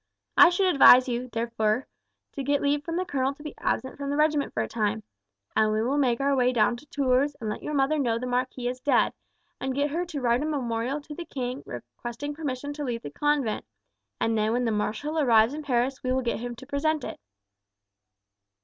I 0.35 0.49
should 0.49 0.65
advise 0.65 1.07
you, 1.07 1.27
therefore, 1.31 1.85
to 2.31 2.41
get 2.41 2.63
leave 2.63 2.83
from 2.83 2.95
the 2.97 3.05
colonel 3.05 3.35
to 3.35 3.43
be 3.43 3.53
absent 3.59 3.97
from 3.99 4.09
the 4.09 4.15
regiment 4.15 4.51
for 4.51 4.63
a 4.63 4.67
time, 4.67 5.03
and 5.55 5.71
we 5.71 5.83
will 5.83 5.99
make 5.99 6.19
our 6.19 6.35
way 6.35 6.51
down 6.51 6.75
to 6.77 6.87
Tours 6.87 7.35
and 7.39 7.51
let 7.51 7.61
your 7.61 7.75
mother 7.75 7.99
know 7.99 8.17
the 8.17 8.25
marquis 8.25 8.67
is 8.67 8.79
dead, 8.79 9.13
and 9.59 9.75
get 9.75 9.91
her 9.91 10.03
to 10.07 10.19
write 10.19 10.41
a 10.41 10.45
memorial 10.47 11.01
to 11.01 11.13
the 11.13 11.23
king 11.25 11.61
requesting 11.67 12.33
permission 12.33 12.73
to 12.73 12.83
leave 12.83 13.03
the 13.03 13.11
convent, 13.11 13.63
and 14.19 14.35
then 14.35 14.53
when 14.53 14.65
the 14.65 14.71
marshall 14.71 15.19
arrives 15.19 15.53
in 15.53 15.61
Paris 15.61 16.01
we 16.01 16.11
will 16.11 16.23
get 16.23 16.39
him 16.39 16.55
to 16.55 16.65
present 16.65 17.03
it." 17.03 17.19